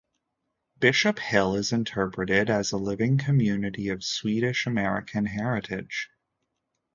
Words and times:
Bishop 0.79 1.19
Hill 1.19 1.53
is 1.53 1.71
interpreted 1.71 2.49
as 2.49 2.71
a 2.71 2.77
living 2.77 3.19
community 3.19 3.89
of 3.89 4.03
Swedish-American 4.03 5.27
heritage. 5.27 6.09